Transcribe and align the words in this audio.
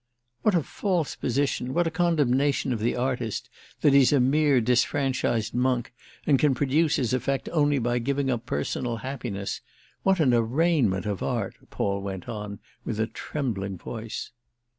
"What 0.41 0.55
a 0.55 0.63
false 0.63 1.15
position, 1.15 1.75
what 1.75 1.85
a 1.85 1.91
condemnation 1.91 2.73
of 2.73 2.79
the 2.79 2.95
artist, 2.95 3.51
that 3.81 3.93
he's 3.93 4.11
a 4.11 4.19
mere 4.19 4.59
disfranchised 4.59 5.53
monk 5.53 5.93
and 6.25 6.39
can 6.39 6.55
produce 6.55 6.95
his 6.95 7.13
effect 7.13 7.47
only 7.53 7.77
by 7.77 7.99
giving 7.99 8.31
up 8.31 8.47
personal 8.47 8.97
happiness. 9.05 9.61
What 10.01 10.19
an 10.19 10.33
arraignment 10.33 11.05
of 11.05 11.21
art!" 11.21 11.53
Paul 11.69 12.01
went 12.01 12.27
on 12.27 12.57
with 12.83 12.99
a 12.99 13.05
trembling 13.05 13.77
voice. 13.77 14.31